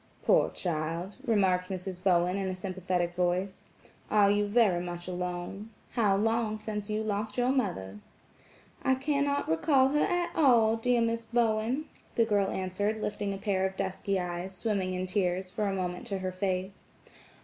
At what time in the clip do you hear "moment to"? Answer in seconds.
15.75-16.17